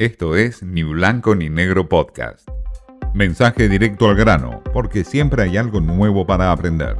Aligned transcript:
Esto 0.00 0.34
es 0.34 0.64
Ni 0.64 0.82
Blanco 0.82 1.36
ni 1.36 1.48
Negro 1.48 1.88
Podcast. 1.88 2.48
Mensaje 3.14 3.68
directo 3.68 4.08
al 4.08 4.16
grano, 4.16 4.60
porque 4.72 5.04
siempre 5.04 5.44
hay 5.44 5.56
algo 5.56 5.80
nuevo 5.80 6.26
para 6.26 6.50
aprender. 6.50 6.96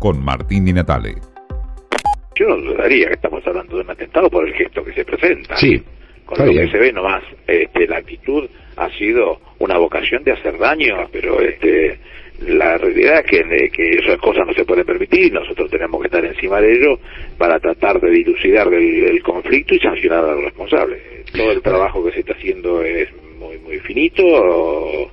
Con 0.00 0.24
Martín 0.24 0.64
Di 0.64 0.72
Natale. 0.72 1.14
Yo 2.34 2.48
no 2.48 2.56
dudaría 2.56 3.06
que 3.06 3.14
estamos 3.14 3.46
hablando 3.46 3.76
de 3.76 3.82
un 3.82 3.90
atentado 3.90 4.28
por 4.28 4.44
el 4.48 4.54
gesto 4.54 4.84
que 4.84 4.92
se 4.92 5.04
presenta. 5.04 5.56
Sí, 5.56 5.84
Con 6.26 6.44
lo 6.44 6.50
bien. 6.50 6.64
que 6.66 6.72
se 6.72 6.78
ve 6.78 6.92
nomás, 6.92 7.22
este, 7.46 7.86
la 7.86 7.98
actitud 7.98 8.50
ha 8.76 8.90
sido 8.98 9.40
una 9.60 9.78
vocación 9.78 10.24
de 10.24 10.32
hacer 10.32 10.58
daño, 10.58 10.96
pero 11.12 11.40
este, 11.40 12.00
la 12.46 12.78
realidad 12.78 13.20
es 13.20 13.26
que, 13.26 13.68
que 13.70 13.90
esas 13.98 14.18
cosas 14.18 14.46
no 14.46 14.54
se 14.54 14.64
pueden 14.64 14.84
permitir 14.84 15.32
nosotros 15.32 15.70
tenemos 15.70 16.00
que 16.00 16.06
estar 16.06 16.24
encima 16.24 16.60
de 16.60 16.72
ello 16.72 16.98
para 17.38 17.58
tratar 17.60 18.00
de 18.00 18.10
dilucidar 18.10 18.72
el, 18.72 19.04
el 19.04 19.22
conflicto 19.22 19.74
y 19.74 19.80
sancionar 19.80 20.24
a 20.24 20.34
los 20.34 20.44
responsables. 20.44 21.00
Todo 21.32 21.52
el 21.52 21.62
trabajo 21.62 22.04
que 22.04 22.12
se 22.12 22.20
está 22.20 22.34
haciendo 22.34 22.82
es 22.82 23.08
muy, 23.38 23.58
muy 23.58 23.78
finito. 23.80 25.10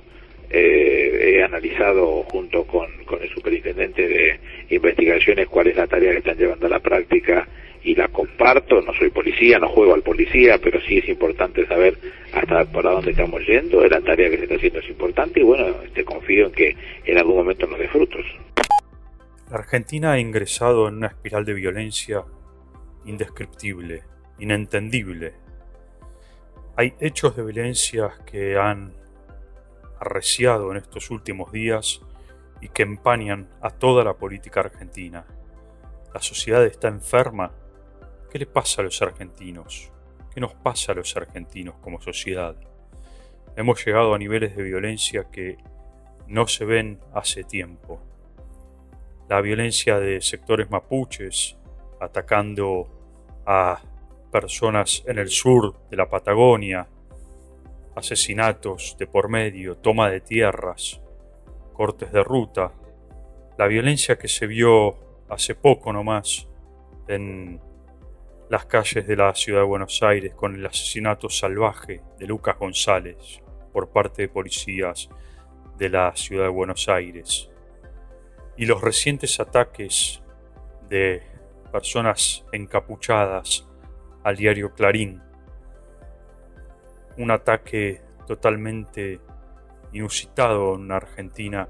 Eh, 0.52 1.36
he 1.36 1.42
analizado 1.42 2.24
junto 2.24 2.64
con, 2.64 2.88
con 3.04 3.22
el 3.22 3.28
superintendente 3.30 4.06
de 4.08 4.38
investigaciones 4.70 5.46
cuál 5.48 5.68
es 5.68 5.76
la 5.76 5.86
tarea 5.86 6.12
que 6.12 6.18
están 6.18 6.36
llevando 6.36 6.66
a 6.66 6.70
la 6.70 6.80
práctica 6.80 7.46
y 7.82 7.94
la 7.94 8.08
comparto. 8.08 8.80
No 8.82 8.92
soy 8.94 9.10
policía, 9.10 9.58
no 9.58 9.68
juego 9.68 9.94
al 9.94 10.02
policía, 10.02 10.58
pero 10.62 10.80
sí 10.80 10.98
es 10.98 11.08
importante 11.08 11.66
saber 11.66 11.98
hasta 12.32 12.64
por 12.66 12.84
dónde 12.84 13.10
estamos 13.10 13.44
yendo. 13.46 13.86
La 13.86 14.00
tarea 14.00 14.30
que 14.30 14.38
se 14.38 14.42
está 14.44 14.56
haciendo 14.56 14.80
es 14.80 14.88
importante 14.88 15.40
y 15.40 15.42
bueno, 15.42 15.66
este, 15.82 16.04
confío 16.04 16.46
en 16.46 16.52
que 16.52 16.76
en 17.04 17.18
algún 17.18 17.36
momento 17.36 17.66
nos 17.66 17.78
dé 17.78 17.88
frutos. 17.88 18.24
La 19.50 19.58
Argentina 19.58 20.12
ha 20.12 20.18
ingresado 20.18 20.88
en 20.88 20.96
una 20.96 21.08
espiral 21.08 21.44
de 21.44 21.54
violencia 21.54 22.24
indescriptible, 23.04 24.02
inentendible. 24.38 25.32
Hay 26.76 26.94
hechos 27.00 27.36
de 27.36 27.42
violencia 27.42 28.10
que 28.30 28.56
han 28.56 28.92
arreciado 29.98 30.70
en 30.70 30.78
estos 30.78 31.10
últimos 31.10 31.52
días 31.52 32.00
y 32.60 32.68
que 32.68 32.82
empañan 32.82 33.48
a 33.60 33.70
toda 33.70 34.04
la 34.04 34.14
política 34.14 34.60
argentina. 34.60 35.26
La 36.14 36.20
sociedad 36.20 36.64
está 36.64 36.88
enferma. 36.88 37.52
¿Qué 38.30 38.38
le 38.38 38.46
pasa 38.46 38.80
a 38.80 38.84
los 38.84 39.02
argentinos? 39.02 39.90
¿Qué 40.32 40.40
nos 40.40 40.54
pasa 40.54 40.92
a 40.92 40.94
los 40.94 41.16
argentinos 41.16 41.74
como 41.80 42.00
sociedad? 42.00 42.56
Hemos 43.56 43.84
llegado 43.84 44.14
a 44.14 44.18
niveles 44.18 44.56
de 44.56 44.62
violencia 44.62 45.28
que 45.30 45.58
no 46.28 46.46
se 46.46 46.64
ven 46.64 47.00
hace 47.12 47.42
tiempo 47.42 48.00
la 49.30 49.40
violencia 49.40 50.00
de 50.00 50.20
sectores 50.20 50.68
mapuches 50.70 51.56
atacando 52.00 52.88
a 53.46 53.80
personas 54.32 55.04
en 55.06 55.18
el 55.18 55.28
sur 55.28 55.88
de 55.88 55.96
la 55.96 56.10
Patagonia, 56.10 56.88
asesinatos 57.94 58.96
de 58.98 59.06
por 59.06 59.28
medio, 59.28 59.76
toma 59.76 60.10
de 60.10 60.20
tierras, 60.20 61.00
cortes 61.72 62.10
de 62.10 62.24
ruta, 62.24 62.72
la 63.56 63.68
violencia 63.68 64.18
que 64.18 64.26
se 64.26 64.48
vio 64.48 64.96
hace 65.28 65.54
poco 65.54 65.92
nomás 65.92 66.48
en 67.06 67.60
las 68.50 68.66
calles 68.66 69.06
de 69.06 69.14
la 69.14 69.32
ciudad 69.32 69.60
de 69.60 69.66
Buenos 69.66 70.02
Aires 70.02 70.34
con 70.34 70.56
el 70.56 70.66
asesinato 70.66 71.28
salvaje 71.28 72.02
de 72.18 72.26
Lucas 72.26 72.58
González 72.58 73.40
por 73.72 73.90
parte 73.90 74.22
de 74.22 74.28
policías 74.28 75.08
de 75.78 75.88
la 75.88 76.16
ciudad 76.16 76.46
de 76.46 76.50
Buenos 76.50 76.88
Aires 76.88 77.48
y 78.56 78.66
los 78.66 78.80
recientes 78.80 79.38
ataques 79.38 80.20
de 80.88 81.22
personas 81.70 82.44
encapuchadas 82.50 83.68
al 84.24 84.34
diario 84.34 84.74
Clarín. 84.74 85.22
Un 87.18 87.30
ataque 87.30 88.02
totalmente 88.26 89.20
inusitado 89.92 90.74
en 90.74 90.90
Argentina, 90.90 91.68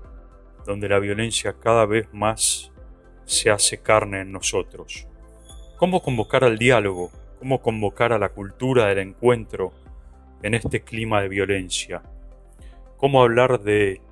donde 0.64 0.88
la 0.88 0.98
violencia 0.98 1.56
cada 1.60 1.84
vez 1.84 2.08
más 2.14 2.72
se 3.26 3.50
hace 3.50 3.82
carne 3.82 4.22
en 4.22 4.32
nosotros. 4.32 5.09
¿Cómo 5.80 6.02
convocar 6.02 6.44
al 6.44 6.58
diálogo? 6.58 7.10
¿Cómo 7.38 7.62
convocar 7.62 8.12
a 8.12 8.18
la 8.18 8.28
cultura 8.28 8.88
del 8.88 8.98
encuentro 8.98 9.72
en 10.42 10.52
este 10.52 10.82
clima 10.82 11.22
de 11.22 11.30
violencia? 11.30 12.02
¿Cómo 12.98 13.22
hablar 13.22 13.62
de 13.62 14.02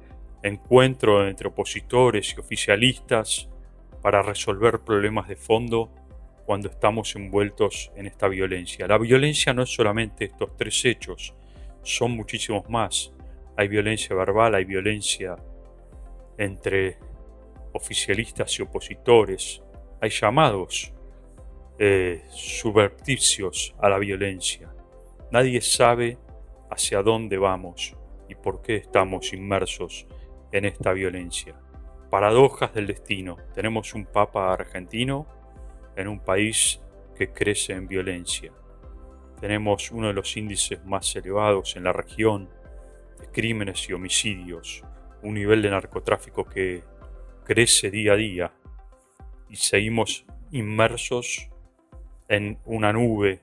encuentro 0.42 1.28
entre 1.28 1.48
opositores 1.48 2.32
y 2.34 2.40
oficialistas 2.40 3.50
para 4.00 4.22
resolver 4.22 4.80
problemas 4.80 5.28
de 5.28 5.36
fondo 5.36 5.90
cuando 6.46 6.70
estamos 6.70 7.14
envueltos 7.16 7.92
en 7.96 8.06
esta 8.06 8.28
violencia. 8.28 8.86
La 8.86 8.96
violencia 8.96 9.52
no 9.52 9.64
es 9.64 9.68
solamente 9.68 10.24
estos 10.24 10.56
tres 10.56 10.82
hechos, 10.86 11.34
son 11.82 12.12
muchísimos 12.12 12.66
más. 12.70 13.12
Hay 13.58 13.68
violencia 13.68 14.16
verbal, 14.16 14.54
hay 14.54 14.64
violencia 14.64 15.36
entre 16.38 16.96
oficialistas 17.74 18.58
y 18.58 18.62
opositores, 18.62 19.60
hay 20.00 20.08
llamados 20.08 20.94
eh, 21.78 22.24
subverticios 22.30 23.74
a 23.78 23.88
la 23.88 23.98
violencia. 23.98 24.72
Nadie 25.30 25.60
sabe 25.60 26.18
hacia 26.70 27.02
dónde 27.02 27.38
vamos 27.38 27.96
y 28.28 28.34
por 28.34 28.62
qué 28.62 28.76
estamos 28.76 29.32
inmersos 29.32 30.06
en 30.52 30.64
esta 30.64 30.92
violencia. 30.92 31.54
Paradojas 32.10 32.74
del 32.74 32.86
destino. 32.86 33.36
Tenemos 33.54 33.94
un 33.94 34.06
papa 34.06 34.52
argentino 34.52 35.26
en 35.96 36.08
un 36.08 36.20
país 36.20 36.80
que 37.14 37.32
crece 37.32 37.74
en 37.74 37.86
violencia. 37.86 38.52
Tenemos 39.40 39.90
uno 39.90 40.08
de 40.08 40.14
los 40.14 40.36
índices 40.36 40.84
más 40.84 41.14
elevados 41.14 41.76
en 41.76 41.84
la 41.84 41.92
región 41.92 42.48
de 43.20 43.26
crímenes 43.28 43.88
y 43.88 43.92
homicidios, 43.92 44.82
un 45.22 45.34
nivel 45.34 45.62
de 45.62 45.70
narcotráfico 45.70 46.44
que 46.44 46.82
crece 47.44 47.90
día 47.90 48.12
a 48.12 48.16
día 48.16 48.52
y 49.48 49.56
seguimos 49.56 50.24
inmersos 50.50 51.50
en 52.28 52.58
una 52.64 52.92
nube 52.92 53.40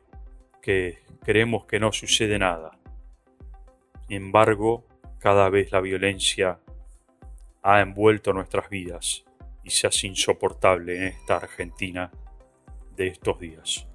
que 0.62 1.00
creemos 1.24 1.66
que 1.66 1.80
no 1.80 1.92
sucede 1.92 2.40
nada. 2.40 2.78
Sin 4.08 4.18
embargo, 4.18 4.86
cada 5.20 5.50
vez 5.50 5.72
la 5.72 5.82
violencia 5.82 6.60
ha 7.64 7.82
envuelto 7.82 8.32
nuestras 8.32 8.70
vidas 8.70 9.26
y 9.64 9.72
se 9.72 9.88
hace 9.88 10.08
insoportable 10.08 10.98
en 10.98 11.04
esta 11.04 11.38
Argentina 11.38 12.12
de 12.96 13.08
estos 13.08 13.40
días. 13.40 13.88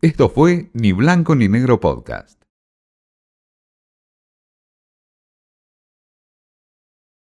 Esto 0.00 0.28
fue 0.28 0.70
Ni 0.72 0.92
Blanco 0.92 1.34
ni 1.34 1.48
Negro 1.48 1.80
Podcast. 1.80 2.43